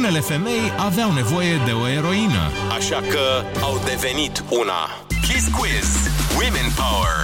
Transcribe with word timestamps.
unele 0.00 0.20
femei 0.20 0.72
aveau 0.76 1.12
nevoie 1.12 1.62
de 1.66 1.72
o 1.72 1.88
eroină, 1.88 2.50
așa 2.76 3.00
că 3.00 3.44
au 3.60 3.82
devenit 3.84 4.44
una. 4.50 4.80
Kiss 5.26 5.46
Quiz. 5.56 5.88
Women 6.38 6.68
Power. 6.82 7.16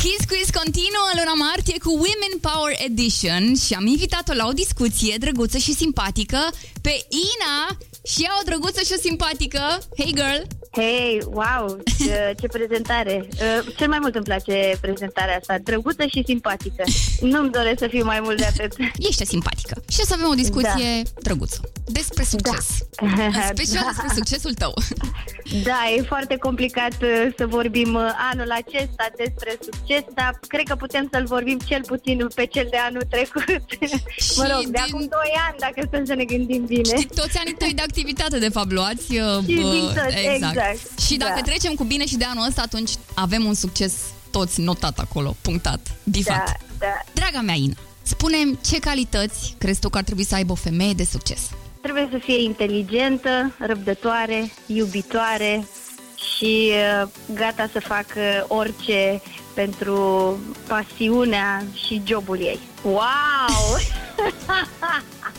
Kiss 0.00 0.22
Quiz 0.30 0.48
continuă 0.60 1.08
luna 1.18 1.34
martie 1.46 1.78
cu 1.84 1.90
Women 2.04 2.34
Power 2.48 2.74
Edition 2.88 3.54
și 3.64 3.74
am 3.74 3.86
invitat-o 3.86 4.34
la 4.34 4.46
o 4.46 4.52
discuție 4.52 5.16
drăguță 5.18 5.58
și 5.58 5.72
simpatică 5.74 6.40
pe 6.80 7.06
Ina 7.26 7.76
și 8.10 8.22
ea 8.22 8.32
o 8.40 8.44
drăguță 8.44 8.80
și 8.84 8.94
o 8.96 9.00
simpatică. 9.00 9.62
Hey 9.98 10.12
girl! 10.18 10.42
Hei, 10.76 11.20
wow, 11.30 11.78
ce, 11.98 12.34
ce 12.40 12.46
prezentare! 12.46 13.28
Uh, 13.30 13.74
cel 13.76 13.88
mai 13.88 13.98
mult 14.00 14.14
îmi 14.14 14.24
place 14.24 14.78
prezentarea 14.80 15.36
asta, 15.36 15.58
drăguță 15.62 16.06
și 16.06 16.22
simpatică. 16.26 16.82
Nu-mi 17.20 17.50
doresc 17.50 17.78
să 17.78 17.86
fiu 17.86 18.04
mai 18.04 18.20
mult 18.20 18.36
de 18.36 18.44
atât. 18.44 18.72
Ești 18.98 19.26
simpatică. 19.26 19.82
Și 19.88 19.98
o 20.02 20.04
să 20.06 20.14
avem 20.16 20.28
o 20.30 20.34
discuție 20.34 21.02
da. 21.02 21.10
drăguță 21.22 21.60
despre 21.84 22.24
succes. 22.24 22.66
Da. 23.16 23.24
În 23.24 23.32
special 23.56 23.84
despre 23.86 24.10
succesul 24.14 24.54
tău. 24.54 24.74
Da, 25.62 25.80
e 25.96 26.02
foarte 26.02 26.36
complicat 26.36 26.92
uh, 27.02 27.26
să 27.36 27.46
vorbim 27.46 27.94
uh, 27.94 28.10
anul 28.32 28.50
acesta 28.50 29.06
despre 29.16 29.58
succes, 29.68 30.02
dar 30.14 30.38
cred 30.48 30.66
că 30.68 30.74
putem 30.74 31.08
să-l 31.12 31.24
vorbim 31.26 31.58
cel 31.66 31.82
puțin 31.86 32.26
pe 32.34 32.46
cel 32.46 32.66
de 32.70 32.76
anul 32.76 33.02
trecut. 33.10 33.44
Și 34.24 34.32
mă 34.36 34.46
rog, 34.54 34.62
de 34.64 34.70
din- 34.70 34.80
acum 34.86 35.00
2 35.00 35.10
ani, 35.48 35.56
dacă 35.58 35.78
stăm 35.86 36.04
să 36.04 36.14
ne 36.14 36.24
gândim 36.24 36.64
bine. 36.64 36.96
Și 36.98 37.06
toți 37.14 37.38
anii 37.38 37.54
tăi 37.54 37.72
de 37.74 37.82
activitate, 37.82 38.38
de 38.38 38.48
fapt, 38.48 38.72
luați. 38.72 39.06
uh, 39.18 39.44
Și 39.46 39.54
bă, 39.60 39.70
din 39.70 39.86
toți, 40.02 40.16
exact. 40.34 40.54
Și 41.06 41.16
dacă 41.16 41.32
Da. 41.34 41.40
trecem 41.40 41.74
cu 41.74 41.84
bine 41.84 42.06
și 42.06 42.16
de 42.16 42.24
anul 42.24 42.46
ăsta, 42.48 42.62
atunci 42.62 42.90
avem 43.14 43.44
un 43.44 43.54
succes 43.54 43.92
toți 44.30 44.60
notat 44.60 44.98
acolo, 44.98 45.36
punctat, 45.40 45.80
bifat. 46.04 46.46
Da, 46.46 46.52
da. 46.78 47.00
Draga 47.12 47.40
mea, 47.40 47.54
Ina, 47.54 47.74
spune 48.02 48.36
ce 48.66 48.78
calități 48.78 49.54
crezi 49.58 49.80
tu 49.80 49.88
că 49.88 49.98
ar 49.98 50.04
trebui 50.04 50.24
să 50.24 50.34
aibă 50.34 50.52
o 50.52 50.54
femeie 50.54 50.92
de 50.92 51.04
succes? 51.04 51.40
Trebuie 51.80 52.08
să 52.10 52.18
fie 52.18 52.42
inteligentă, 52.42 53.54
răbdătoare, 53.58 54.52
iubitoare 54.66 55.66
și 56.36 56.70
uh, 57.02 57.08
gata 57.34 57.68
să 57.72 57.80
facă 57.80 58.44
orice 58.48 59.22
pentru 59.54 60.38
pasiunea 60.66 61.64
și 61.86 62.02
jobul 62.06 62.38
ei. 62.40 62.58
Wow! 62.82 62.98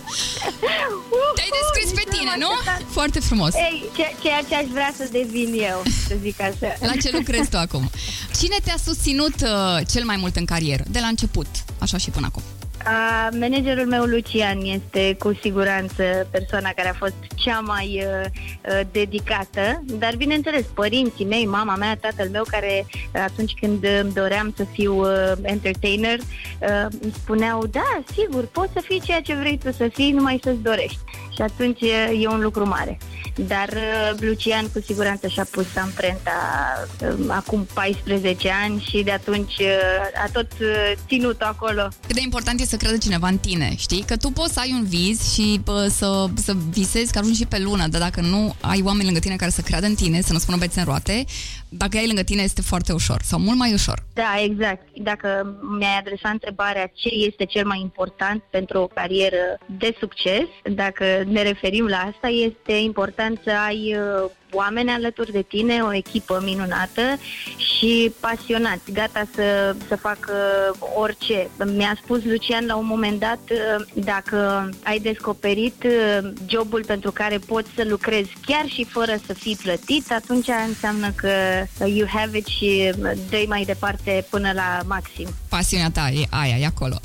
Te-ai 1.35 1.52
descris 1.59 1.91
pe 2.03 2.05
Nici 2.26 2.34
tine, 2.34 2.45
n-am 2.45 2.50
nu? 2.50 2.58
așteptat. 2.59 2.92
Foarte 2.92 3.20
frumos. 3.20 3.54
Ei, 3.54 3.84
ce, 3.95 4.06
ceea 4.22 4.42
ce 4.50 4.56
aș 4.56 4.66
vrea 4.72 4.94
să 4.98 5.08
devin 5.12 5.54
eu, 5.72 5.84
să 6.08 6.16
zic 6.22 6.42
așa. 6.42 6.73
La 6.80 6.94
ce 7.02 7.09
lucrezi 7.12 7.50
tu 7.50 7.58
acum? 7.58 7.90
Cine 8.40 8.56
te-a 8.64 8.78
susținut 8.86 9.36
uh, 9.42 9.80
cel 9.92 10.04
mai 10.06 10.16
mult 10.16 10.36
în 10.36 10.46
carieră? 10.46 10.84
De 10.88 11.00
la 11.00 11.08
început, 11.08 11.48
așa 11.80 11.98
și 11.98 12.09
până 12.09 12.26
acum. 12.26 12.44
A, 12.86 13.30
managerul 13.39 13.86
meu, 13.86 14.03
Lucian, 14.03 14.59
este 14.61 15.16
cu 15.19 15.38
siguranță 15.41 16.28
persoana 16.31 16.69
care 16.69 16.89
a 16.89 16.94
fost 16.94 17.16
cea 17.36 17.59
mai 17.59 18.03
uh, 18.05 18.25
uh, 18.69 18.88
dedicată, 18.91 19.83
dar 19.86 20.16
bineînțeles, 20.16 20.66
părinții 20.73 21.25
mei, 21.25 21.45
mama 21.45 21.75
mea, 21.75 21.97
tatăl 22.02 22.30
meu, 22.30 22.44
care 22.50 22.86
uh, 22.88 23.22
atunci 23.23 23.53
când 23.59 23.86
îmi 24.02 24.13
doream 24.13 24.53
să 24.58 24.66
fiu 24.72 25.00
uh, 25.00 25.31
entertainer, 25.41 26.19
uh, 26.19 26.86
îmi 27.02 27.13
spuneau, 27.13 27.66
da, 27.66 28.03
sigur, 28.13 28.45
poți 28.45 28.73
să 28.73 28.80
fii 28.83 29.02
ceea 29.02 29.22
ce 29.22 29.36
vrei 29.36 29.58
tu 29.58 29.72
să 29.72 29.89
fii, 29.94 30.11
numai 30.11 30.39
să-ți 30.44 30.61
dorești. 30.61 31.00
Și 31.36 31.41
atunci 31.41 31.81
uh, 31.81 32.22
e 32.23 32.28
un 32.28 32.41
lucru 32.41 32.67
mare. 32.67 32.97
Dar 33.36 33.69
uh, 33.69 34.19
Lucian 34.19 34.69
cu 34.73 34.80
siguranță 34.86 35.28
și-a 35.28 35.47
pus 35.52 35.66
amprenta 35.75 36.31
uh, 37.02 37.25
acum 37.28 37.67
14 37.73 38.52
ani 38.63 38.86
și 38.89 39.03
de 39.03 39.11
atunci 39.11 39.58
uh, 39.59 40.23
a 40.23 40.30
tot 40.33 40.47
uh, 40.61 40.91
ținut 41.08 41.41
acolo. 41.41 41.88
Cât 42.08 42.16
de 42.16 42.22
important 42.22 42.59
e 42.59 42.66
să 42.66 42.75
crede 42.76 42.98
cineva 42.98 43.28
în 43.28 43.38
tine, 43.38 43.73
știi? 43.78 44.04
Că 44.08 44.18
tu 44.18 44.30
poți 44.30 44.54
să 44.54 44.59
ai 44.59 44.72
un 44.72 44.86
vis 44.86 45.34
și 45.34 45.62
bă, 45.64 45.88
să, 45.88 46.26
să 46.36 46.54
visezi 46.70 47.12
că 47.12 47.20
ajungi 47.20 47.40
și 47.40 47.45
pe 47.45 47.59
lună, 47.59 47.88
dar 47.88 48.02
dacă 48.02 48.22
nu 48.22 48.56
ai 48.62 48.81
oameni 48.84 49.06
lângă 49.06 49.20
tine 49.20 49.36
care 49.36 49.52
să 49.52 49.62
creadă 49.62 49.86
în 49.86 49.95
tine, 49.95 50.22
să 50.22 50.34
nu 50.34 50.40
spună 50.40 50.58
bețe 50.58 50.80
în 50.80 50.85
roate, 50.85 51.25
dacă 51.69 51.97
ai 51.97 52.08
lângă 52.08 52.24
tine 52.24 52.41
este 52.41 52.62
foarte 52.62 52.94
ușor 52.94 53.22
sau 53.22 53.40
mult 53.40 53.58
mai 53.58 53.74
ușor. 53.74 54.03
Da, 54.14 54.35
exact. 54.44 54.88
Dacă 54.94 55.58
mi-ai 55.78 55.97
adresat 56.00 56.31
întrebarea 56.31 56.91
ce 56.94 57.09
este 57.09 57.46
cel 57.46 57.66
mai 57.66 57.80
important 57.81 58.44
pentru 58.50 58.80
o 58.80 58.88
carieră 58.88 59.58
de 59.66 59.96
succes, 60.00 60.47
dacă 60.64 61.06
ne 61.25 61.41
referim 61.41 61.85
la 61.85 61.97
asta, 61.97 62.28
este 62.28 62.74
important 62.74 63.40
să 63.44 63.52
ai 63.68 63.96
uh, 63.97 64.30
oameni 64.55 64.89
alături 64.89 65.31
de 65.31 65.41
tine, 65.41 65.81
o 65.81 65.93
echipă 65.93 66.41
minunată 66.43 67.01
și 67.57 68.11
pasionați, 68.19 68.91
gata 68.91 69.27
să, 69.35 69.75
să 69.88 69.95
facă 69.95 70.33
orice. 70.95 71.49
Mi-a 71.75 71.97
spus 72.03 72.23
Lucian 72.23 72.66
la 72.66 72.75
un 72.75 72.85
moment 72.85 73.19
dat, 73.19 73.39
uh, 73.51 73.85
dacă 73.93 74.69
ai 74.83 74.99
descoperit 74.99 75.83
uh, 75.83 76.31
jobul 76.47 76.83
pentru 76.85 77.11
care 77.11 77.38
poți 77.38 77.69
să 77.75 77.83
lucrezi 77.88 78.29
chiar 78.45 78.66
și 78.67 78.83
fără 78.83 79.16
să 79.25 79.33
fii 79.33 79.57
plătit, 79.61 80.11
atunci 80.11 80.47
înseamnă 80.67 81.11
că 81.16 81.29
you 81.85 82.07
have 82.07 82.37
it 82.37 82.47
și 82.47 82.91
dă 83.29 83.43
mai 83.47 83.63
departe 83.63 84.25
până 84.29 84.51
la 84.53 84.81
maxim. 84.85 85.27
Pasiunea 85.49 85.91
ta 85.91 86.09
e 86.09 86.25
aia, 86.29 86.57
e 86.57 86.66
acolo. 86.66 86.95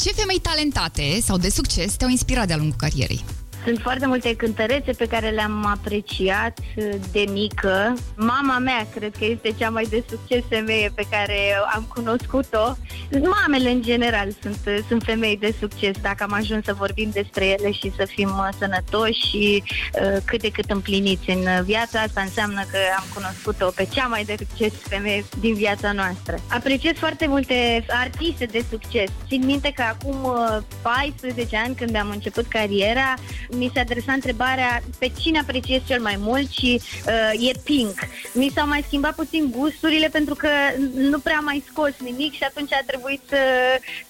Ce 0.00 0.10
femei 0.10 0.38
talentate 0.38 1.20
sau 1.20 1.36
de 1.36 1.48
succes 1.48 1.94
te-au 1.94 2.10
inspirat 2.10 2.46
de-a 2.46 2.56
lungul 2.56 2.76
carierei? 2.78 3.24
Sunt 3.64 3.78
foarte 3.78 4.06
multe 4.06 4.36
cântărețe 4.36 4.92
pe 4.92 5.06
care 5.06 5.28
le-am 5.28 5.66
apreciat 5.66 6.58
uh, 6.76 6.84
de 7.12 7.24
mică. 7.32 7.94
Mama 8.16 8.58
mea 8.58 8.86
cred 8.94 9.12
că 9.18 9.24
este 9.24 9.54
cea 9.58 9.70
mai 9.70 9.86
de 9.90 10.04
succes 10.08 10.42
femeie 10.48 10.92
pe 10.94 11.06
care 11.10 11.36
am 11.74 11.86
cunoscut-o. 11.94 12.76
Mamele 13.10 13.70
în 13.70 13.82
general 13.82 14.28
sunt, 14.42 14.58
uh, 14.66 14.78
sunt 14.88 15.02
femei 15.02 15.36
de 15.36 15.54
succes 15.60 15.96
dacă 16.02 16.22
am 16.22 16.32
ajuns 16.32 16.64
să 16.64 16.74
vorbim 16.74 17.10
despre 17.12 17.44
ele 17.46 17.70
și 17.70 17.92
să 17.96 18.04
fim 18.04 18.28
uh, 18.28 18.48
sănătoși 18.58 19.28
și 19.28 19.62
uh, 19.62 20.16
cât 20.24 20.40
de 20.40 20.50
cât 20.50 20.70
împliniți 20.70 21.30
în 21.30 21.40
uh, 21.40 21.60
viața 21.64 22.00
asta 22.00 22.20
înseamnă 22.20 22.60
că 22.70 22.78
am 22.96 23.04
cunoscut-o 23.14 23.70
pe 23.74 23.88
cea 23.92 24.06
mai 24.06 24.24
de 24.24 24.34
succes 24.38 24.72
femeie 24.72 25.24
din 25.40 25.54
viața 25.54 25.92
noastră. 25.92 26.36
Apreciez 26.48 26.96
foarte 26.96 27.26
multe 27.26 27.84
artiste 27.88 28.44
de 28.44 28.64
succes. 28.70 29.10
Țin 29.28 29.44
minte 29.44 29.72
că 29.74 29.82
acum 29.82 30.24
uh, 30.24 30.58
14 30.82 31.56
ani 31.56 31.74
când 31.74 31.96
am 31.96 32.10
început 32.10 32.46
cariera, 32.46 33.14
mi 33.56 33.70
se 33.72 33.80
adresa 33.80 34.12
întrebarea 34.12 34.82
pe 34.98 35.12
cine 35.20 35.38
apreciez 35.38 35.80
cel 35.86 36.00
mai 36.00 36.16
mult 36.18 36.50
și 36.50 36.80
uh, 37.06 37.48
e 37.48 37.52
Pink. 37.64 37.98
Mi 38.32 38.52
s-au 38.54 38.66
mai 38.66 38.84
schimbat 38.86 39.14
puțin 39.14 39.50
gusturile 39.50 40.08
pentru 40.08 40.34
că 40.34 40.48
nu 40.94 41.18
prea 41.18 41.36
am 41.36 41.44
mai 41.44 41.64
scos 41.70 41.92
nimic 41.98 42.32
și 42.32 42.42
atunci 42.42 42.72
a 42.72 42.82
trebuit 42.86 43.22
să, 43.28 43.38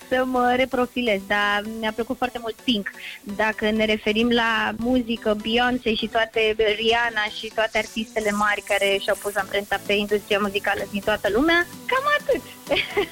să 0.09 0.25
mă 0.25 0.55
reprofilez, 0.57 1.21
dar 1.27 1.63
mi-a 1.81 1.93
plăcut 1.93 2.17
foarte 2.17 2.39
mult 2.41 2.55
Pink. 2.65 2.91
Dacă 3.37 3.71
ne 3.71 3.85
referim 3.85 4.29
la 4.31 4.75
muzică, 4.77 5.37
Beyoncé 5.43 5.95
și 5.95 6.07
toate 6.07 6.55
Rihanna 6.57 7.25
și 7.39 7.53
toate 7.55 7.79
artistele 7.79 8.31
mari 8.31 8.63
care 8.67 8.99
și-au 9.03 9.19
pus 9.23 9.35
amprenta 9.37 9.81
pe 9.87 9.93
industria 9.93 10.39
muzicală 10.39 10.83
din 10.91 11.01
toată 11.01 11.29
lumea, 11.35 11.67
cam 11.87 12.05
atât. 12.19 12.43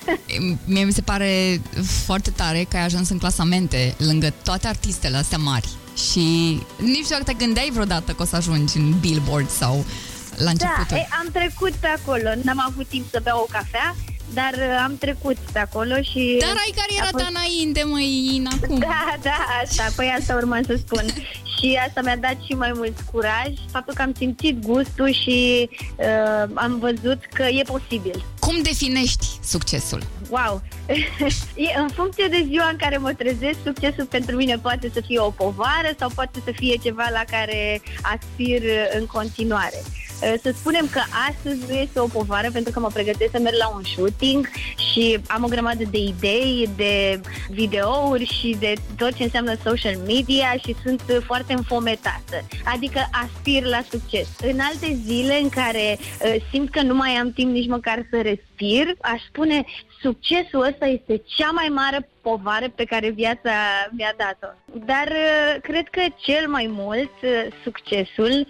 Mie 0.73 0.85
mi 0.85 0.93
se 0.93 1.01
pare 1.01 1.61
foarte 2.05 2.31
tare 2.31 2.67
că 2.69 2.77
ai 2.77 2.85
ajuns 2.85 3.09
în 3.09 3.19
clasamente 3.19 3.95
lângă 3.99 4.35
toate 4.45 4.67
artistele 4.67 5.17
astea 5.17 5.39
mari 5.39 5.69
și 5.97 6.21
nici 6.77 6.97
nu 6.97 7.03
știu 7.03 7.17
dacă 7.17 7.25
te 7.25 7.45
gândeai 7.45 7.71
vreodată 7.73 8.13
că 8.13 8.23
o 8.23 8.25
să 8.25 8.37
ajungi 8.37 8.77
în 8.77 8.99
Billboard 9.01 9.51
sau 9.51 9.85
la 10.37 10.51
începutul. 10.51 10.87
Da, 10.89 10.97
e, 10.97 11.09
am 11.21 11.29
trecut 11.33 11.73
pe 11.73 11.87
acolo. 11.87 12.29
N-am 12.43 12.65
avut 12.69 12.87
timp 12.87 13.07
să 13.11 13.21
beau 13.23 13.39
o 13.39 13.53
cafea, 13.53 13.95
dar 14.35 14.53
uh, 14.53 14.81
am 14.85 14.97
trecut 14.99 15.37
pe 15.53 15.59
acolo 15.59 15.95
și... 15.95 16.37
Dar 16.41 16.49
ai 16.49 16.73
cariera 16.77 17.05
a 17.05 17.11
fost- 17.11 17.25
ta 17.25 17.31
înainte, 17.31 17.83
măi, 17.83 18.31
Ina, 18.35 18.51
acum. 18.63 18.79
Da, 18.79 19.15
da, 19.23 19.47
asta, 19.63 19.85
păi 19.97 20.15
asta 20.19 20.35
urma 20.35 20.61
să 20.67 20.75
spun. 20.87 21.05
și 21.63 21.79
asta 21.87 22.01
mi-a 22.01 22.17
dat 22.17 22.37
și 22.47 22.53
mai 22.53 22.73
mult 22.75 23.01
curaj, 23.13 23.53
faptul 23.71 23.95
că 23.95 24.03
am 24.03 24.15
simțit 24.17 24.65
gustul 24.67 25.13
și 25.13 25.69
uh, 25.97 26.51
am 26.55 26.79
văzut 26.79 27.25
că 27.35 27.43
e 27.43 27.63
posibil. 27.63 28.25
Cum 28.39 28.63
definești 28.63 29.27
succesul? 29.45 30.03
Wow! 30.31 30.63
e, 31.67 31.79
în 31.79 31.89
funcție 31.89 32.27
de 32.31 32.45
ziua 32.49 32.69
în 32.69 32.77
care 32.77 32.97
mă 32.97 33.13
trezesc, 33.13 33.59
succesul 33.65 34.05
pentru 34.05 34.37
mine 34.37 34.59
poate 34.59 34.91
să 34.95 35.01
fie 35.07 35.19
o 35.19 35.31
povară 35.31 35.91
sau 35.99 36.11
poate 36.15 36.39
să 36.45 36.51
fie 36.55 36.77
ceva 36.83 37.07
la 37.13 37.23
care 37.31 37.83
aspir 38.03 38.63
în 38.99 39.07
continuare. 39.07 39.83
Uh, 40.23 40.35
Să 40.43 40.53
spunem 40.55 40.89
că 40.93 41.01
astăzi 41.29 41.61
nu 41.69 41.75
este 41.75 42.01
o 42.01 42.07
povară 42.07 42.51
pentru 42.53 42.73
că 42.73 42.81
mă 42.81 42.91
pregătesc 42.93 43.31
să 43.31 43.39
merg 43.39 43.57
la 43.57 43.69
un 43.69 43.83
shooting 43.83 44.49
și 44.93 45.19
am 45.27 45.45
o 45.45 45.49
grămadă 45.49 45.85
de 45.91 45.99
idei, 45.99 46.69
de 46.77 47.21
videouri 47.51 48.25
și 48.25 48.57
de 48.59 48.73
tot 48.97 49.13
ce 49.15 49.23
înseamnă 49.23 49.55
social 49.65 49.97
media 50.07 50.53
și 50.65 50.75
sunt 50.83 51.03
uh, 51.09 51.17
foarte 51.27 51.53
înfometată. 51.53 52.37
Adică 52.65 53.01
aspir 53.23 53.65
la 53.65 53.83
succes. 53.91 54.29
În 54.41 54.59
alte 54.61 54.99
zile 55.05 55.39
în 55.43 55.49
care 55.49 55.99
uh, 55.99 56.35
simt 56.51 56.71
că 56.71 56.83
nu 56.83 56.95
mai 56.95 57.11
am 57.11 57.33
timp 57.33 57.53
nici 57.53 57.69
măcar 57.69 58.07
să 58.11 58.21
respir, 58.21 58.95
aș 59.01 59.21
spune 59.29 59.65
succesul 60.01 60.63
ăsta 60.63 60.87
este 60.87 61.23
cea 61.37 61.51
mai 61.51 61.69
mare 61.69 62.09
povară 62.21 62.69
pe 62.75 62.85
care 62.85 63.11
viața 63.11 63.51
mi-a 63.91 64.15
dat-o. 64.17 64.79
Dar 64.87 65.07
uh, 65.09 65.61
cred 65.63 65.89
că 65.91 66.01
cel 66.17 66.49
mai 66.49 66.67
mult 66.71 67.13
uh, 67.23 67.47
succesul 67.63 68.47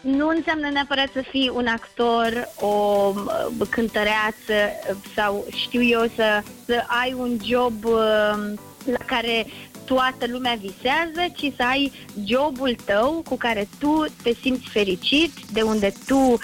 nu 0.00 0.28
înseamnă 0.28 0.68
neapărat 0.68 1.08
să 1.12 1.22
fii 1.30 1.50
un 1.54 1.66
actor, 1.66 2.48
o 2.60 3.12
uh, 3.14 3.68
cântăreață 3.70 4.54
uh, 4.90 4.96
sau 5.14 5.46
știu 5.54 5.82
eu 5.82 6.10
să, 6.14 6.42
să 6.66 6.84
ai 6.86 7.14
un 7.18 7.38
job 7.44 7.84
uh, 7.84 8.52
la 8.84 9.04
care 9.06 9.46
toată 9.94 10.26
lumea 10.26 10.58
visează, 10.60 11.32
ci 11.36 11.52
să 11.56 11.62
ai 11.62 11.92
jobul 12.24 12.76
tău 12.84 13.22
cu 13.28 13.36
care 13.36 13.68
tu 13.78 14.04
te 14.22 14.32
simți 14.42 14.68
fericit, 14.68 15.32
de 15.52 15.62
unde 15.62 15.92
tu 16.06 16.18
uh, 16.18 16.38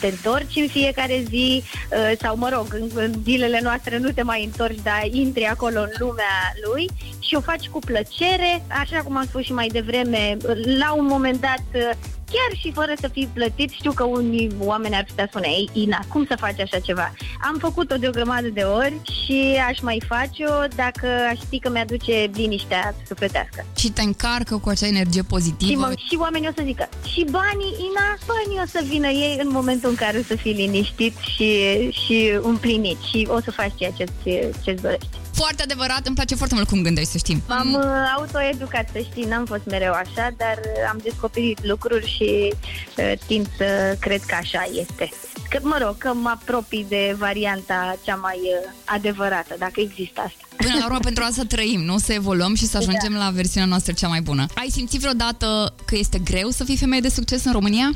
te 0.00 0.06
întorci 0.06 0.56
în 0.56 0.68
fiecare 0.68 1.24
zi 1.28 1.62
uh, 1.62 2.12
sau, 2.20 2.36
mă 2.36 2.48
rog, 2.48 2.66
în, 2.74 2.88
în 2.94 3.12
zilele 3.22 3.60
noastre 3.62 3.98
nu 3.98 4.10
te 4.10 4.22
mai 4.22 4.44
întorci, 4.44 4.82
dar 4.82 5.02
intri 5.10 5.44
acolo 5.44 5.80
în 5.80 5.90
lumea 5.98 6.52
lui 6.66 6.90
și 7.18 7.34
o 7.34 7.40
faci 7.40 7.68
cu 7.68 7.78
plăcere, 7.78 8.64
așa 8.80 9.02
cum 9.02 9.16
am 9.16 9.24
spus 9.24 9.42
și 9.42 9.52
mai 9.52 9.66
devreme, 9.66 10.36
la 10.78 10.92
un 10.92 11.06
moment 11.06 11.40
dat 11.40 11.64
uh, 11.74 11.90
chiar 12.32 12.58
și 12.60 12.72
fără 12.72 12.92
să 13.00 13.08
fii 13.08 13.28
plătit, 13.32 13.70
știu 13.70 13.92
că 13.92 14.04
unii 14.04 14.50
oameni 14.60 14.94
ar 14.94 15.04
putea 15.04 15.26
spune, 15.28 15.46
ei, 15.48 15.70
Ina, 15.72 16.00
cum 16.08 16.26
să 16.26 16.36
faci 16.40 16.60
așa 16.60 16.78
ceva? 16.78 17.12
Am 17.48 17.56
făcut-o 17.58 17.96
de 17.96 18.08
o 18.08 18.10
grămadă 18.10 18.48
de 18.48 18.60
ori 18.60 19.00
și 19.24 19.58
aș 19.68 19.80
mai 19.80 20.02
face-o 20.08 20.66
dacă 20.76 21.06
aș 21.30 21.38
ști 21.38 21.58
că 21.58 21.70
mi-aduce 21.70 22.30
liniștea 22.34 22.94
sufletească. 23.06 23.64
Și 23.76 23.90
te 23.90 24.02
încarcă 24.02 24.56
cu 24.56 24.68
acea 24.68 24.86
energie 24.86 25.22
pozitivă. 25.22 25.70
Și, 25.70 25.76
mă, 25.76 25.92
și 26.08 26.16
oamenii 26.18 26.48
o 26.48 26.52
să 26.56 26.62
zică, 26.64 26.88
și 27.12 27.24
banii, 27.30 27.74
Ina, 27.88 28.08
banii 28.26 28.60
o 28.64 28.66
să 28.66 28.80
vină 28.88 29.08
ei 29.08 29.38
în 29.42 29.48
momentul 29.52 29.88
în 29.88 29.94
care 29.94 30.18
o 30.18 30.22
să 30.22 30.36
fii 30.36 30.52
liniștit 30.52 31.16
și, 31.16 31.48
și 31.90 32.38
împlinit 32.42 32.98
și 33.00 33.28
o 33.30 33.40
să 33.40 33.50
faci 33.50 33.72
ceea 33.76 33.90
ce-ți, 33.90 34.52
ce-ți 34.64 34.82
dorești. 34.82 35.27
Foarte 35.42 35.62
adevărat, 35.62 36.06
îmi 36.06 36.14
place 36.14 36.34
foarte 36.34 36.54
mult 36.54 36.68
cum 36.68 36.82
gândești, 36.82 37.10
să 37.10 37.18
știi. 37.18 37.42
M-am 37.48 37.72
uh, 37.72 37.84
autoeducat, 38.16 38.88
să 38.92 38.98
știi, 39.10 39.24
n-am 39.24 39.44
fost 39.44 39.62
mereu 39.66 39.92
așa, 39.92 40.34
dar 40.36 40.56
uh, 40.58 40.88
am 40.90 40.98
descoperit 41.02 41.64
lucruri 41.64 42.06
și 42.16 42.54
uh, 42.96 43.12
tind 43.26 43.46
să 43.56 43.96
cred 44.00 44.20
că 44.22 44.34
așa 44.34 44.68
este. 44.72 45.10
Că, 45.48 45.58
mă 45.62 45.78
rog, 45.80 45.98
că 45.98 46.12
mă 46.14 46.28
apropii 46.28 46.86
de 46.88 47.14
varianta 47.18 47.96
cea 48.04 48.14
mai 48.14 48.38
uh, 48.42 48.70
adevărată, 48.84 49.54
dacă 49.58 49.80
există 49.80 50.20
asta. 50.20 50.42
Până 50.56 50.74
la 50.78 50.84
urmă, 50.84 50.98
pentru 51.08 51.24
asta 51.24 51.42
trăim, 51.48 51.80
nu? 51.80 51.98
Să 51.98 52.12
evoluăm 52.12 52.54
și 52.54 52.66
să 52.66 52.76
ajungem 52.76 53.12
da. 53.12 53.18
la 53.18 53.30
versiunea 53.30 53.68
noastră 53.68 53.92
cea 53.92 54.08
mai 54.08 54.20
bună. 54.20 54.46
Ai 54.54 54.68
simțit 54.70 55.00
vreodată 55.00 55.74
că 55.84 55.96
este 55.96 56.18
greu 56.18 56.50
să 56.50 56.64
fii 56.64 56.76
femeie 56.76 57.00
de 57.00 57.08
succes 57.08 57.44
în 57.44 57.52
România? 57.52 57.90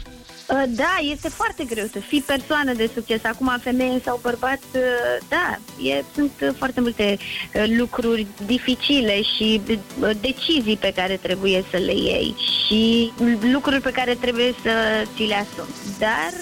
Uh, 0.53 0.63
Da, 0.69 0.99
este 1.11 1.29
foarte 1.29 1.65
greu 1.65 1.87
să 1.93 1.99
fii 1.99 2.21
persoană 2.21 2.73
de 2.73 2.91
succes. 2.95 3.25
Acum, 3.25 3.59
femeie 3.61 4.01
sau 4.05 4.19
bărbat, 4.23 4.61
uh, 4.75 5.27
da, 5.29 5.59
e, 5.83 6.05
sunt 6.15 6.33
uh, 6.43 6.49
foarte 6.57 6.81
multe 6.81 7.17
uh, 7.55 7.65
lucruri 7.77 8.27
dificile 8.47 9.23
și 9.23 9.61
uh, 9.69 10.11
decizii 10.21 10.77
pe 10.77 10.93
care 10.97 11.17
trebuie 11.17 11.65
să 11.71 11.77
le 11.77 11.93
iei 11.93 12.35
și 12.67 13.13
lucruri 13.53 13.81
pe 13.81 13.91
care 13.91 14.15
trebuie 14.15 14.55
să 14.63 14.71
ți 15.17 15.23
le 15.23 15.35
asumi. 15.35 15.75
Dar, 15.99 16.33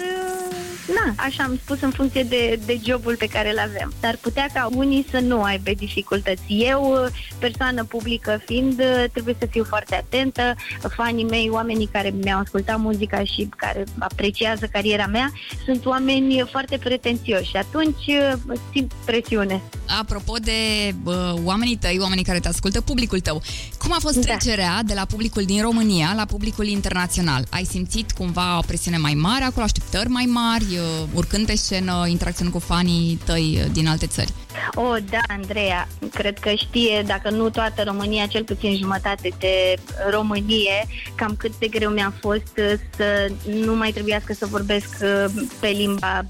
uh, 0.90 0.96
na, 1.04 1.25
așa 1.25 1.42
am 1.42 1.58
spus 1.62 1.81
în 1.81 1.90
funcție 1.90 2.22
de, 2.22 2.60
de 2.66 2.81
jobul 2.84 3.16
pe 3.16 3.26
care 3.26 3.50
îl 3.50 3.58
avem. 3.58 3.92
Dar 4.00 4.16
putea 4.20 4.46
ca 4.52 4.69
unii 4.75 5.06
să 5.10 5.20
nu 5.20 5.42
aibă 5.42 5.70
dificultăți. 5.76 6.42
Eu, 6.48 6.92
uh, 6.92 7.10
persoană 7.38 7.84
publică 7.84 8.40
fiind, 8.44 8.81
uh, 8.81 9.04
trebuie 9.12 9.37
să 9.38 9.46
fiu 9.46 9.64
foarte 9.64 9.94
atentă. 9.94 10.54
Fanii 10.88 11.25
mei, 11.25 11.48
oamenii 11.50 11.88
care 11.92 12.12
mi-au 12.22 12.38
ascultat 12.38 12.78
muzica 12.78 13.25
și 13.25 13.48
care 13.56 13.84
apreciază 13.98 14.66
cariera 14.72 15.06
mea, 15.06 15.32
sunt 15.64 15.87
oameni 15.87 16.48
foarte 16.50 16.78
pretențioși 16.78 17.50
și 17.50 17.56
atunci 17.56 18.06
uh, 18.06 18.32
simt 18.72 18.93
presiune. 19.04 19.62
Apropo 19.98 20.34
de 20.42 20.94
uh, 21.04 21.14
oamenii 21.44 21.76
tăi, 21.76 21.98
oamenii 22.00 22.25
care 22.25 22.40
te 22.40 22.48
ascultă, 22.48 22.81
publicul 22.81 23.20
tău, 23.20 23.42
cum 23.78 23.92
a 23.92 23.98
fost 24.00 24.14
Da. 24.14 24.20
trecerea 24.20 24.82
de 24.87 24.94
la 24.94 25.04
publicul 25.04 25.42
din 25.42 25.62
România 25.62 26.12
la 26.16 26.25
publicul 26.25 26.66
internațional? 26.66 27.46
Ai 27.50 27.64
simțit 27.64 28.10
cumva 28.12 28.58
o 28.58 28.62
presiune 28.66 28.96
mai 28.96 29.14
mare 29.14 29.44
acolo, 29.44 29.64
așteptări 29.64 30.08
mai 30.08 30.25
mari, 30.25 30.64
uh, 30.64 31.08
urcând 31.14 31.46
pe 31.46 31.54
scenă, 31.56 32.06
interacționând 32.08 32.54
cu 32.54 32.60
fanii 32.60 33.19
tăi 33.25 33.58
uh, 33.64 33.72
din 33.72 33.87
alte 33.88 34.06
țări? 34.06 34.32
Oh, 34.75 34.97
da, 35.11 35.19
Andreea, 35.29 35.87
cred 36.12 36.38
că 36.38 36.50
știe, 36.50 37.02
dacă 37.06 37.31
nu 37.31 37.50
toată 37.50 37.82
România, 37.82 38.26
cel 38.26 38.44
puțin 38.44 38.76
jumătate 38.76 39.29
de 39.38 39.75
Românie, 40.11 40.87
cam 41.14 41.37
cât 41.37 41.58
de 41.58 41.67
greu 41.67 41.91
mi-a 41.91 42.12
fost 42.20 42.58
uh, 42.58 42.73
să 42.97 43.32
nu 43.64 43.75
mai 43.75 43.91
trebuiască 43.91 44.32
să 44.32 44.47
vorbesc 44.47 44.99
uh, 45.02 45.25
pe 45.61 45.69
limba 45.69 46.25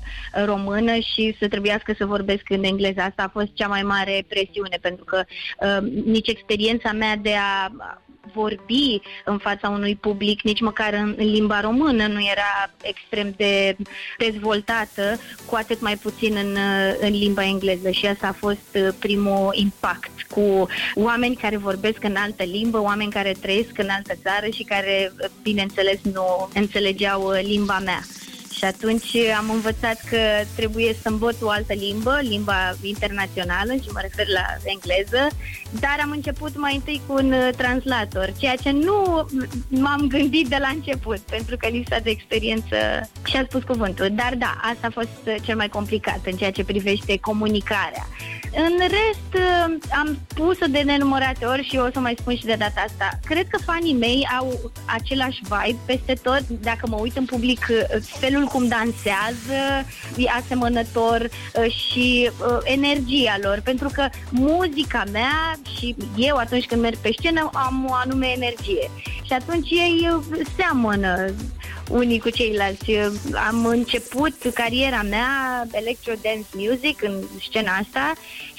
română 0.44 0.93
și 0.93 1.37
să 1.38 1.49
trebuiască 1.49 1.94
să 1.99 2.06
vorbesc 2.06 2.43
în 2.49 2.64
engleză. 2.64 3.00
Asta 3.00 3.22
a 3.22 3.31
fost 3.32 3.49
cea 3.55 3.69
mai 3.69 3.82
mare 3.82 4.25
presiune, 4.28 4.78
pentru 4.81 5.05
că 5.05 5.23
uh, 5.61 6.05
nici 6.05 6.28
experiența 6.28 6.93
mea 6.93 7.16
de 7.16 7.34
a 7.34 7.73
vorbi 8.32 9.00
în 9.25 9.38
fața 9.38 9.69
unui 9.69 9.96
public, 9.96 10.43
nici 10.43 10.61
măcar 10.61 10.93
în, 10.93 11.14
în 11.19 11.26
limba 11.31 11.61
română, 11.61 12.06
nu 12.06 12.20
era 12.20 12.70
extrem 12.82 13.34
de 13.37 13.76
dezvoltată, 14.19 15.19
cu 15.46 15.55
atât 15.55 15.81
mai 15.81 15.96
puțin 15.96 16.37
în, 16.37 16.52
uh, 16.52 16.94
în 17.00 17.11
limba 17.11 17.44
engleză 17.44 17.90
și 17.90 18.06
asta 18.06 18.26
a 18.26 18.32
fost 18.32 18.69
uh, 18.75 18.88
primul 18.99 19.50
impact 19.52 20.22
cu 20.31 20.67
oameni 20.94 21.37
care 21.37 21.56
vorbesc 21.56 22.05
în 22.05 22.17
altă 22.17 22.43
limbă, 22.43 22.81
oameni 22.81 23.11
care 23.11 23.32
trăiesc 23.40 23.78
în 23.78 23.88
altă 23.88 24.14
țară 24.23 24.46
și 24.52 24.62
care, 24.62 25.12
uh, 25.23 25.28
bineînțeles, 25.43 25.99
nu 26.02 26.49
înțelegeau 26.55 27.23
uh, 27.23 27.40
limba 27.43 27.78
mea. 27.78 28.00
Și 28.60 28.66
atunci 28.66 29.16
am 29.38 29.50
învățat 29.50 30.00
că 30.10 30.18
trebuie 30.56 30.96
să 31.02 31.08
învăț 31.08 31.36
o 31.40 31.48
altă 31.48 31.72
limbă, 31.72 32.18
limba 32.22 32.74
internațională 32.82 33.72
și 33.72 33.88
mă 33.92 33.98
refer 34.00 34.28
la 34.28 34.46
engleză, 34.64 35.28
dar 35.80 35.98
am 36.02 36.10
început 36.10 36.58
mai 36.58 36.74
întâi 36.74 37.00
cu 37.06 37.12
un 37.12 37.32
uh, 37.32 37.48
translator, 37.56 38.32
ceea 38.38 38.54
ce 38.54 38.70
nu 38.70 39.26
m-am 39.68 40.06
gândit 40.08 40.46
de 40.48 40.56
la 40.60 40.68
început, 40.68 41.18
pentru 41.18 41.56
că 41.56 41.68
lipsa 41.68 41.98
de 41.98 42.10
experiență 42.10 42.76
și-a 43.24 43.44
spus 43.48 43.62
cuvântul. 43.62 44.08
Dar 44.12 44.34
da, 44.38 44.60
asta 44.62 44.86
a 44.86 44.90
fost 44.90 45.20
uh, 45.26 45.34
cel 45.42 45.56
mai 45.56 45.68
complicat 45.68 46.20
în 46.24 46.36
ceea 46.36 46.52
ce 46.52 46.64
privește 46.64 47.18
comunicarea. 47.18 48.06
În 48.55 48.79
rest, 48.79 49.35
uh, 49.35 49.76
am 49.99 50.19
spus-o 50.29 50.67
de 50.70 50.79
nenumărate 50.79 51.44
ori 51.44 51.69
și 51.69 51.76
o 51.76 51.91
să 51.93 52.00
mai 52.00 52.14
spun 52.19 52.37
și 52.37 52.44
de 52.44 52.55
data 52.58 52.85
asta. 52.87 53.08
Cred 53.25 53.47
că 53.49 53.58
fanii 53.64 53.94
mei 53.94 54.29
au 54.38 54.73
același 54.85 55.41
vibe 55.43 55.79
peste 55.87 56.14
tot. 56.23 56.49
Dacă 56.49 56.87
mă 56.88 56.97
uit 57.00 57.17
în 57.17 57.25
public, 57.25 57.67
uh, 57.70 58.02
felul 58.02 58.44
cum 58.44 58.69
dansează 58.69 59.87
e 60.17 60.25
asemănător 60.38 61.20
uh, 61.20 61.73
și 61.73 62.31
uh, 62.31 62.58
energia 62.64 63.37
lor. 63.43 63.61
Pentru 63.64 63.88
că 63.93 64.08
muzica 64.31 65.05
mea 65.12 65.58
și 65.79 65.97
eu 66.17 66.37
atunci 66.37 66.67
când 66.67 66.81
merg 66.81 66.97
pe 66.97 67.14
scenă 67.19 67.50
am 67.52 67.87
o 67.88 67.94
anume 67.94 68.26
energie. 68.26 68.91
Și 69.23 69.32
atunci 69.32 69.70
ei 69.70 70.08
uh, 70.12 70.41
seamănă 70.56 71.32
unii 71.90 72.19
cu 72.19 72.31
ceilalți. 72.31 72.90
Am 73.48 73.66
început 73.66 74.34
cariera 74.54 75.02
mea 75.02 75.66
Electro 75.72 76.12
Dance 76.22 76.48
Music 76.54 77.02
în 77.02 77.22
scena 77.48 77.72
asta 77.72 78.12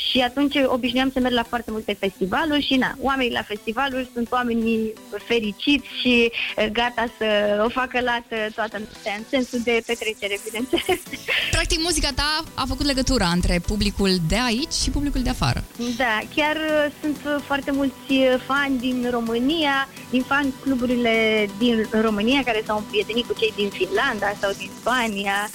și 0.10 0.19
atunci 0.19 0.56
obișnuiam 0.66 1.12
să 1.13 1.19
merg 1.19 1.33
la 1.33 1.44
foarte 1.44 1.72
multe 1.72 1.94
festivaluri 2.00 2.66
și 2.66 2.75
na, 2.75 2.95
oamenii 3.00 3.31
la 3.31 3.42
festivaluri 3.42 4.10
sunt 4.13 4.31
oamenii 4.31 4.94
fericiți 5.28 5.88
și 6.02 6.31
eh, 6.56 6.68
gata 6.71 7.06
să 7.18 7.61
o 7.66 7.69
facă 7.69 8.00
lată 8.00 8.35
toată 8.56 8.78
noaptea, 8.78 9.14
în 9.18 9.23
sensul 9.30 9.59
de 9.64 9.83
petrecere, 9.85 10.40
bineînțeles. 10.45 11.00
Practic, 11.56 11.80
muzica 11.81 12.09
ta 12.16 12.44
a 12.54 12.66
făcut 12.68 12.85
legătura 12.85 13.28
între 13.28 13.59
publicul 13.59 14.11
de 14.28 14.38
aici 14.45 14.73
și 14.83 14.90
publicul 14.90 15.21
de 15.21 15.30
afară. 15.30 15.64
Da, 15.97 16.19
chiar 16.35 16.56
uh, 16.56 16.92
sunt 17.02 17.18
uh, 17.26 17.44
foarte 17.45 17.71
mulți 17.71 18.09
uh, 18.09 18.35
fani 18.45 18.80
din 18.80 19.07
România, 19.11 19.88
din 20.11 20.21
fan 20.21 20.53
cluburile 20.63 21.47
din 21.57 21.87
România 22.01 22.41
care 22.44 22.63
s-au 22.65 22.77
împrietenit 22.77 23.25
cu 23.25 23.33
cei 23.39 23.53
din 23.56 23.69
Finlanda 23.69 24.33
sau 24.41 24.51
din 24.57 24.69
Spania. 24.80 25.49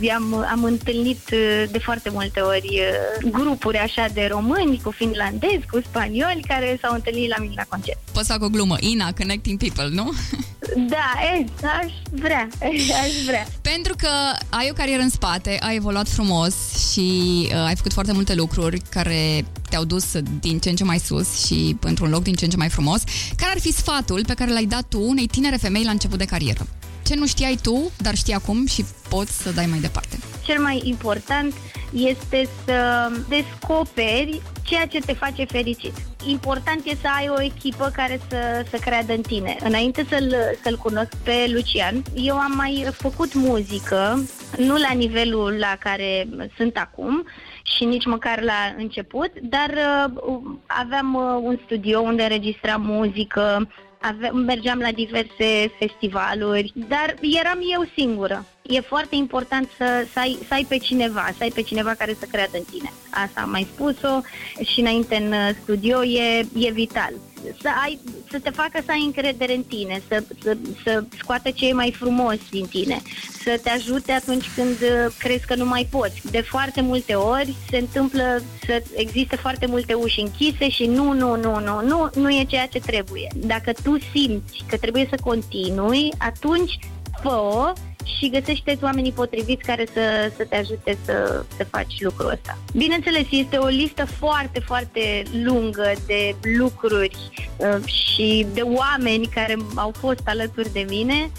Uh, 0.00 0.10
Am, 0.14 0.46
am 0.50 0.64
întâlnit 0.64 1.20
uh, 1.32 1.64
de 1.70 1.78
foarte 1.78 2.10
multe 2.10 2.40
ori 2.40 2.80
uh, 2.80 3.30
grupuri 3.30 3.78
așa 3.78 4.06
de 4.12 4.28
români 4.30 4.80
cu 4.82 4.90
finlandezi, 4.90 5.66
cu 5.70 5.80
spanioli 5.88 6.44
care 6.48 6.78
s-au 6.82 6.94
întâlnit 6.94 7.28
la 7.28 7.36
mine 7.38 7.52
la 7.56 7.64
concert. 7.68 7.98
Pot 8.12 8.24
să 8.24 8.32
fac 8.32 8.42
o 8.42 8.48
glumă. 8.48 8.76
Ina, 8.80 9.12
connecting 9.12 9.58
people, 9.58 9.88
nu? 9.88 10.12
Da, 10.76 11.12
e, 11.34 11.44
aș 11.82 11.92
vrea, 12.10 12.48
aș 13.02 13.24
vrea. 13.26 13.46
Pentru 13.62 13.94
că 13.96 14.08
ai 14.50 14.68
o 14.70 14.74
carieră 14.74 15.02
în 15.02 15.10
spate, 15.10 15.58
ai 15.60 15.76
evoluat 15.76 16.08
frumos 16.08 16.54
și 16.90 17.48
uh, 17.50 17.64
ai 17.66 17.76
făcut 17.76 17.92
foarte 17.92 18.12
multe 18.12 18.34
lucruri 18.34 18.80
care 18.88 19.44
te-au 19.70 19.84
dus 19.84 20.04
din 20.40 20.58
ce 20.58 20.68
în 20.68 20.76
ce 20.76 20.84
mai 20.84 20.98
sus 20.98 21.46
și 21.46 21.76
într-un 21.80 22.10
loc 22.10 22.22
din 22.22 22.34
ce 22.34 22.44
în 22.44 22.50
ce 22.50 22.56
mai 22.56 22.68
frumos. 22.68 23.02
Care 23.36 23.52
ar 23.54 23.60
fi 23.60 23.72
sfatul 23.72 24.24
pe 24.26 24.34
care 24.34 24.52
l-ai 24.52 24.64
dat 24.64 24.84
tu 24.88 25.00
unei 25.00 25.26
tinere 25.26 25.56
femei 25.56 25.84
la 25.84 25.90
început 25.90 26.18
de 26.18 26.24
carieră? 26.24 26.66
Ce 27.12 27.18
nu 27.18 27.26
știai 27.26 27.58
tu, 27.62 27.90
dar 27.96 28.14
știi 28.14 28.32
acum 28.32 28.66
și 28.66 28.84
poți 29.08 29.42
să 29.42 29.50
dai 29.50 29.66
mai 29.66 29.78
departe? 29.78 30.18
cel 30.44 30.62
mai 30.62 30.80
important 30.84 31.54
este 31.92 32.48
să 32.64 33.10
descoperi 33.28 34.42
ceea 34.62 34.86
ce 34.86 34.98
te 34.98 35.12
face 35.12 35.44
fericit. 35.44 35.92
Important 36.26 36.80
e 36.84 36.96
să 37.00 37.08
ai 37.16 37.28
o 37.28 37.42
echipă 37.42 37.90
care 37.94 38.20
să, 38.28 38.64
să 38.70 38.76
creadă 38.76 39.12
în 39.12 39.20
tine. 39.20 39.56
Înainte 39.60 40.06
să-l, 40.08 40.34
să-l 40.62 40.76
cunosc 40.76 41.16
pe 41.22 41.50
Lucian, 41.52 42.02
eu 42.14 42.36
am 42.36 42.52
mai 42.56 42.86
făcut 42.92 43.34
muzică, 43.34 44.24
nu 44.56 44.76
la 44.76 44.92
nivelul 44.94 45.56
la 45.58 45.76
care 45.78 46.28
sunt 46.56 46.76
acum 46.76 47.26
și 47.62 47.84
nici 47.84 48.06
măcar 48.06 48.42
la 48.42 48.74
început, 48.76 49.30
dar 49.42 49.70
uh, 49.70 50.40
aveam 50.66 51.14
uh, 51.14 51.40
un 51.42 51.58
studio 51.64 52.00
unde 52.00 52.22
înregistram 52.22 52.82
muzică, 52.82 53.68
ave- 54.02 54.30
mergeam 54.30 54.78
la 54.78 54.92
diverse 54.92 55.70
festivaluri, 55.78 56.72
dar 56.88 57.14
eram 57.20 57.58
eu 57.74 57.84
singură. 57.96 58.46
E 58.62 58.80
foarte 58.80 59.14
important 59.14 59.68
să, 59.76 60.06
să, 60.12 60.18
ai, 60.18 60.38
să 60.48 60.54
ai 60.54 60.64
pe 60.68 60.76
cineva, 60.78 61.28
să 61.36 61.42
ai 61.42 61.50
pe 61.50 61.62
cineva 61.62 61.94
care 61.94 62.16
să 62.18 62.26
creadă 62.30 62.56
în 62.56 62.64
tine. 62.70 62.92
Asta 63.10 63.40
am 63.40 63.50
mai 63.50 63.66
spus-o 63.74 64.20
și 64.64 64.80
înainte 64.80 65.16
în 65.16 65.54
studio 65.62 66.04
e, 66.04 66.46
e 66.54 66.70
vital 66.70 67.12
să, 67.60 67.68
ai, 67.82 67.98
să 68.30 68.38
te 68.38 68.50
facă 68.50 68.80
să 68.84 68.90
ai 68.90 69.02
încredere 69.04 69.54
în 69.54 69.62
tine, 69.62 70.02
să, 70.08 70.24
să, 70.42 70.56
să 70.84 71.04
scoată 71.18 71.50
ce 71.50 71.68
e 71.68 71.72
mai 71.72 71.94
frumos 71.98 72.36
din 72.50 72.66
tine, 72.66 73.02
să 73.42 73.60
te 73.62 73.70
ajute 73.70 74.12
atunci 74.12 74.50
când 74.54 74.76
uh, 74.80 75.14
crezi 75.18 75.46
că 75.46 75.54
nu 75.54 75.66
mai 75.66 75.88
poți. 75.90 76.22
De 76.30 76.40
foarte 76.40 76.80
multe 76.80 77.14
ori 77.14 77.54
se 77.70 77.76
întâmplă 77.76 78.42
să 78.66 78.82
existe 78.94 79.36
foarte 79.36 79.66
multe 79.66 79.94
uși 79.94 80.20
închise 80.20 80.68
și 80.68 80.86
nu, 80.86 81.12
nu, 81.12 81.36
nu, 81.36 81.60
nu, 81.60 81.82
nu, 81.82 82.10
nu 82.14 82.30
e 82.30 82.44
ceea 82.44 82.66
ce 82.66 82.78
trebuie. 82.78 83.26
Dacă 83.36 83.72
tu 83.82 83.98
simți 84.12 84.64
că 84.68 84.76
trebuie 84.76 85.06
să 85.10 85.16
continui, 85.22 86.12
atunci 86.18 86.78
fă 87.22 87.72
și 88.04 88.30
găsește 88.30 88.78
oamenii 88.82 89.12
potriviți 89.12 89.64
care 89.64 89.86
să, 89.92 90.32
să 90.36 90.44
te 90.48 90.56
ajute 90.56 90.98
să, 91.04 91.44
să 91.56 91.64
faci 91.64 92.00
lucrul 92.00 92.30
ăsta. 92.30 92.58
Bineînțeles, 92.76 93.26
este 93.30 93.56
o 93.56 93.66
listă 93.66 94.04
foarte, 94.04 94.60
foarte 94.60 95.22
lungă 95.42 95.92
de 96.06 96.34
lucruri 96.56 97.16
uh, 97.56 97.84
și 97.84 98.46
de 98.52 98.60
oameni 98.60 99.26
care 99.26 99.56
au 99.74 99.92
fost 99.98 100.22
alături 100.24 100.72
de 100.72 100.86
mine 100.88 101.30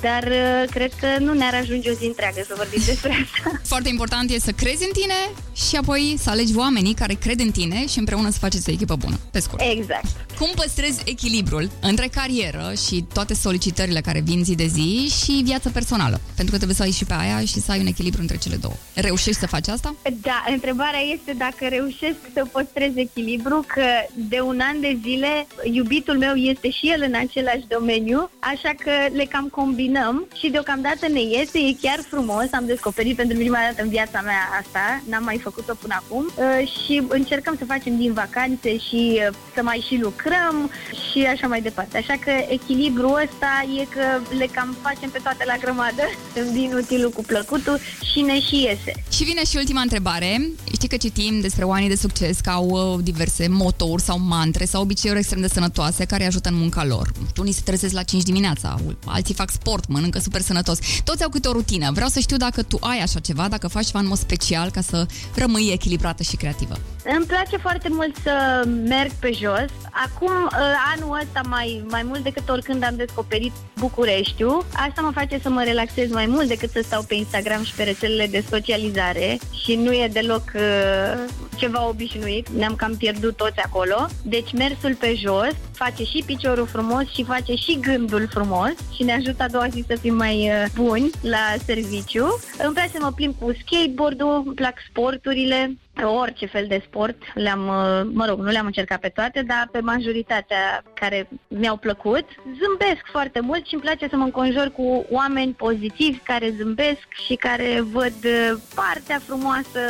dar 0.00 0.22
uh, 0.22 0.70
cred 0.70 0.92
că 1.00 1.06
nu 1.18 1.32
ne-ar 1.32 1.54
ajunge 1.54 1.90
o 1.90 1.94
zi 1.94 2.04
întreagă 2.06 2.44
să 2.46 2.54
vorbim 2.56 2.82
despre 2.86 3.10
asta. 3.24 3.60
Foarte 3.64 3.88
important 3.88 4.30
e 4.30 4.38
să 4.38 4.50
crezi 4.50 4.84
în 4.84 4.90
tine 4.92 5.14
și 5.68 5.76
apoi 5.76 6.16
să 6.18 6.30
alegi 6.30 6.56
oamenii 6.56 6.94
care 6.94 7.14
cred 7.14 7.40
în 7.40 7.50
tine 7.50 7.86
și 7.86 7.98
împreună 7.98 8.30
să 8.30 8.38
faceți 8.38 8.68
o 8.68 8.72
echipă 8.72 8.96
bună, 8.96 9.18
pe 9.30 9.40
scurt. 9.40 9.62
Exact. 9.76 10.06
Cum 10.38 10.50
păstrezi 10.54 11.02
echilibrul 11.04 11.70
între 11.80 12.08
carieră 12.14 12.72
și 12.86 13.04
toate 13.12 13.34
solicitările 13.34 14.00
care 14.00 14.20
vin 14.20 14.44
zi 14.44 14.54
de 14.54 14.66
zi 14.66 15.10
și 15.22 15.40
viața 15.44 15.70
personală? 15.70 16.20
Pentru 16.34 16.50
că 16.50 16.56
trebuie 16.56 16.76
să 16.76 16.82
ai 16.82 16.90
și 16.90 17.04
pe 17.04 17.14
aia 17.18 17.40
și 17.40 17.60
să 17.60 17.70
ai 17.72 17.80
un 17.80 17.86
echilibru 17.86 18.20
între 18.20 18.36
cele 18.36 18.56
două. 18.56 18.74
Reușești 18.94 19.40
să 19.40 19.46
faci 19.46 19.68
asta? 19.68 19.94
Da, 20.20 20.44
întrebarea 20.50 21.00
este 21.00 21.34
dacă 21.38 21.68
reușesc 21.68 22.18
să 22.32 22.46
păstrez 22.52 22.96
echilibru, 22.96 23.64
că 23.66 23.84
de 24.14 24.40
un 24.40 24.60
an 24.62 24.80
de 24.80 24.98
zile 25.02 25.46
iubitul 25.72 26.18
meu 26.18 26.34
este 26.34 26.70
și 26.70 26.90
el 26.90 27.02
în 27.06 27.14
același 27.14 27.64
domeniu, 27.68 28.30
așa 28.38 28.72
că 28.78 28.90
le 29.12 29.24
cam 29.24 29.48
combinăm 29.48 29.76
combinăm 29.78 30.26
și 30.38 30.48
deocamdată 30.48 31.08
ne 31.08 31.22
iese, 31.22 31.58
e 31.58 31.72
chiar 31.80 31.98
frumos, 32.08 32.46
am 32.52 32.66
descoperit 32.66 33.16
pentru 33.16 33.36
prima 33.36 33.58
dată 33.66 33.82
în 33.82 33.88
viața 33.88 34.20
mea 34.20 34.42
asta, 34.60 35.02
n-am 35.10 35.24
mai 35.24 35.38
făcut-o 35.38 35.74
până 35.74 35.94
acum 36.02 36.24
uh, 36.26 36.68
și 36.72 37.02
încercăm 37.08 37.54
să 37.58 37.64
facem 37.64 37.96
din 37.96 38.12
vacanțe 38.12 38.78
și 38.78 39.02
uh, 39.28 39.34
să 39.54 39.60
mai 39.62 39.84
și 39.86 39.98
lucrăm 40.02 40.70
și 41.10 41.18
așa 41.24 41.46
mai 41.46 41.60
departe. 41.60 41.96
Așa 41.98 42.16
că 42.24 42.32
echilibrul 42.48 43.20
ăsta 43.24 43.52
e 43.80 43.84
că 43.94 44.34
le 44.38 44.48
cam 44.52 44.76
facem 44.82 45.10
pe 45.10 45.20
toate 45.22 45.44
la 45.46 45.56
grămadă, 45.56 46.04
din 46.58 46.72
utilul 46.74 47.10
cu 47.10 47.22
plăcutul 47.22 47.78
și 48.12 48.20
ne 48.20 48.40
și 48.40 48.56
iese. 48.62 48.92
Și 49.12 49.24
vine 49.24 49.44
și 49.44 49.56
ultima 49.56 49.80
întrebare. 49.80 50.50
Știi 50.72 50.88
că 50.88 50.96
citim 50.96 51.40
despre 51.40 51.64
oamenii 51.64 51.88
de 51.88 51.96
succes 52.06 52.40
că 52.40 52.50
au 52.50 52.66
uh, 52.68 53.02
diverse 53.02 53.48
motouri 53.48 54.02
sau 54.02 54.18
mantre 54.18 54.64
sau 54.64 54.82
obiceiuri 54.82 55.20
extrem 55.20 55.40
de 55.40 55.48
sănătoase 55.48 56.04
care 56.04 56.26
ajută 56.26 56.48
în 56.48 56.58
munca 56.58 56.84
lor. 56.84 57.12
Unii 57.36 57.52
se 57.52 57.60
trezesc 57.64 57.94
la 57.94 58.02
5 58.02 58.22
dimineața, 58.22 58.80
alții 59.04 59.34
fac 59.34 59.50
sport 59.50 59.67
sport, 59.68 59.88
mănâncă 59.88 60.18
super 60.18 60.40
sănătos. 60.40 60.78
Toți 61.04 61.22
au 61.22 61.28
câte 61.28 61.48
o 61.48 61.52
rutină. 61.52 61.90
Vreau 61.92 62.08
să 62.08 62.18
știu 62.18 62.36
dacă 62.36 62.62
tu 62.62 62.78
ai 62.80 62.98
așa 62.98 63.20
ceva, 63.20 63.48
dacă 63.48 63.68
faci 63.68 63.86
ceva 63.86 63.98
în 63.98 64.06
mod 64.06 64.18
special 64.18 64.70
ca 64.70 64.80
să 64.80 65.06
rămâi 65.34 65.70
echilibrată 65.72 66.22
și 66.22 66.36
creativă. 66.36 66.74
Îmi 67.16 67.26
place 67.26 67.56
foarte 67.56 67.88
mult 67.90 68.16
să 68.22 68.64
merg 68.66 69.10
pe 69.12 69.30
jos. 69.32 69.70
Acum, 70.06 70.32
ă, 70.44 70.50
anul 70.94 71.18
ăsta, 71.22 71.40
mai, 71.48 71.84
mai 71.90 72.02
mult 72.02 72.22
decât 72.22 72.48
oricând 72.48 72.84
am 72.84 72.96
descoperit 72.96 73.52
Bucureștiul, 73.78 74.66
asta 74.88 75.00
mă 75.00 75.10
face 75.14 75.38
să 75.42 75.48
mă 75.48 75.62
relaxez 75.62 76.10
mai 76.10 76.26
mult 76.26 76.48
decât 76.48 76.70
să 76.70 76.80
stau 76.84 77.02
pe 77.02 77.14
Instagram 77.14 77.62
și 77.64 77.74
pe 77.74 77.82
rețelele 77.82 78.26
de 78.26 78.44
socializare 78.50 79.38
și 79.62 79.74
nu 79.74 79.92
e 79.92 80.08
deloc 80.12 80.44
uh, 80.54 81.47
ceva 81.58 81.88
obișnuit. 81.88 82.48
Ne-am 82.48 82.74
cam 82.74 82.96
pierdut 82.96 83.36
toți 83.36 83.58
acolo. 83.64 84.06
Deci 84.22 84.52
mersul 84.52 84.94
pe 84.94 85.14
jos 85.16 85.54
face 85.72 86.04
și 86.04 86.22
piciorul 86.26 86.66
frumos 86.66 87.04
și 87.14 87.24
face 87.24 87.54
și 87.54 87.78
gândul 87.80 88.28
frumos 88.30 88.72
și 88.94 89.02
ne 89.02 89.12
ajută 89.12 89.42
a 89.42 89.48
doua 89.48 89.68
zi 89.68 89.84
să 89.86 89.96
fim 90.00 90.14
mai 90.14 90.36
uh, 90.50 90.64
buni 90.74 91.10
la 91.20 91.44
serviciu. 91.64 92.24
Îmi 92.64 92.74
place 92.74 92.90
să 92.90 92.98
mă 93.00 93.12
plimb 93.14 93.34
cu 93.40 93.52
skateboard-ul, 93.60 94.42
îmi 94.46 94.54
plac 94.54 94.74
sporturile, 94.90 95.76
orice 96.02 96.46
fel 96.46 96.66
de 96.68 96.82
sport, 96.86 97.16
le-am, 97.34 97.68
uh, 97.68 98.10
mă 98.12 98.26
rog, 98.26 98.38
nu 98.38 98.50
le-am 98.50 98.66
încercat 98.66 99.00
pe 99.00 99.08
toate, 99.08 99.42
dar 99.46 99.68
pe 99.72 99.80
majoritatea 99.80 100.82
care 100.94 101.28
mi-au 101.48 101.76
plăcut. 101.76 102.24
Zâmbesc 102.44 103.02
foarte 103.10 103.40
mult 103.40 103.66
și 103.66 103.74
îmi 103.74 103.82
place 103.82 104.06
să 104.10 104.16
mă 104.16 104.24
înconjor 104.24 104.70
cu 104.70 105.06
oameni 105.10 105.52
pozitivi 105.52 106.18
care 106.18 106.54
zâmbesc 106.56 107.06
și 107.26 107.34
care 107.34 107.80
văd 107.92 108.14
uh, 108.24 108.60
partea 108.74 109.20
frumoasă 109.26 109.80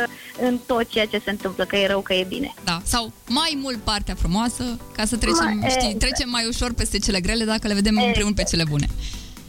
în 0.41 0.59
tot 0.67 0.89
ceea 0.89 1.05
ce 1.05 1.21
se 1.23 1.29
întâmplă, 1.29 1.65
că 1.65 1.75
e 1.75 1.87
rău, 1.87 2.01
că 2.01 2.13
e 2.13 2.25
bine. 2.27 2.53
Da, 2.63 2.81
sau 2.83 3.11
mai 3.27 3.57
mult 3.61 3.77
partea 3.77 4.15
frumoasă, 4.15 4.63
ca 4.95 5.05
să 5.05 5.17
trecem, 5.17 5.57
mai, 5.59 5.69
știi, 5.69 5.91
exact. 5.91 5.99
trecem 5.99 6.29
mai 6.29 6.45
ușor 6.47 6.73
peste 6.73 6.99
cele 6.99 7.19
grele 7.19 7.43
dacă 7.43 7.67
le 7.67 7.73
vedem 7.73 7.93
exact. 7.93 8.07
împreună 8.07 8.33
pe 8.35 8.43
cele 8.43 8.63
bune. 8.69 8.87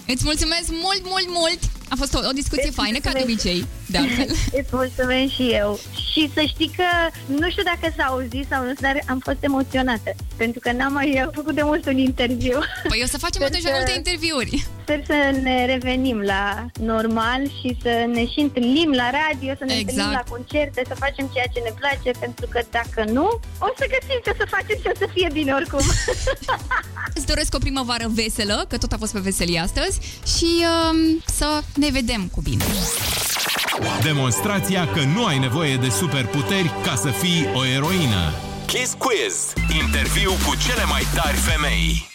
Îți 0.07 0.25
mulțumesc 0.25 0.69
mult, 0.71 1.03
mult, 1.05 1.29
mult! 1.29 1.80
A 1.93 1.95
fost 1.97 2.15
o, 2.15 2.19
o 2.29 2.33
discuție 2.33 2.67
Îți 2.67 2.77
faină, 2.77 2.99
ca 2.99 3.13
de 3.13 3.21
obicei, 3.23 3.67
de 3.87 3.99
altfel. 3.99 4.29
Îți 4.61 4.71
mulțumesc 4.71 5.33
și 5.33 5.47
eu. 5.53 5.79
Și 6.13 6.31
să 6.35 6.43
știi 6.47 6.71
că, 6.77 6.89
nu 7.27 7.51
știu 7.51 7.63
dacă 7.63 7.95
s-a 7.97 8.05
auzit 8.05 8.47
sau 8.51 8.65
nu, 8.65 8.73
dar 8.81 9.03
am 9.09 9.19
fost 9.19 9.39
emoționată. 9.41 10.11
Pentru 10.37 10.61
că 10.61 10.73
n-am 10.73 10.93
mai 10.93 11.29
făcut 11.33 11.55
de 11.55 11.63
mult 11.63 11.87
un 11.87 11.99
interviu. 11.99 12.59
Păi 12.89 13.01
o 13.05 13.07
să 13.07 13.19
facem 13.19 13.43
atunci 13.43 13.63
mai 13.63 13.73
multe 13.77 13.93
interviuri. 13.97 14.67
Sper 14.91 15.05
să 15.07 15.41
ne 15.43 15.67
revenim 15.67 16.21
la 16.21 16.67
normal 16.81 17.43
și 17.59 17.77
să 17.83 17.93
ne 18.13 18.27
și 18.27 18.41
întâlnim 18.41 18.91
la 18.91 19.11
radio, 19.21 19.53
să 19.59 19.65
ne 19.65 19.73
exact. 19.73 19.89
întâlnim 19.89 20.13
la 20.13 20.25
concerte, 20.35 20.83
să 20.89 20.95
facem 20.95 21.31
ceea 21.33 21.47
ce 21.55 21.61
ne 21.61 21.73
place, 21.81 22.11
pentru 22.19 22.47
că 22.53 22.61
dacă 22.71 23.11
nu, 23.11 23.27
o 23.59 23.69
să 23.79 23.85
găsim 23.95 24.19
ce 24.25 24.35
să 24.39 24.47
facem 24.49 24.77
și 24.81 24.89
o 24.93 24.97
să 24.99 25.07
fie 25.15 25.29
bine 25.33 25.53
oricum. 25.53 25.85
Îți 27.19 27.27
doresc 27.27 27.55
o 27.55 27.59
primăvară 27.59 28.07
veselă, 28.09 28.65
că 28.69 28.79
tot 28.79 28.93
a 28.93 28.97
fost 28.99 29.13
pe 29.13 29.19
veselie 29.19 29.59
astăzi 29.59 30.01
și 30.37 30.51
um, 30.73 31.23
să 31.27 31.63
ne 31.75 31.89
vedem 31.91 32.29
cu 32.35 32.41
bine. 32.41 32.65
Demonstrația 34.03 34.89
că 34.89 35.01
nu 35.15 35.25
ai 35.25 35.39
nevoie 35.39 35.77
de 35.77 35.89
superputeri 35.89 36.71
ca 36.83 36.95
să 36.95 37.09
fii 37.09 37.49
o 37.55 37.65
eroină. 37.65 38.33
Kiss 38.67 38.95
Quiz. 38.99 39.35
Interviu 39.83 40.31
cu 40.31 40.53
cele 40.67 40.85
mai 40.85 41.07
tari 41.15 41.37
femei. 41.37 42.09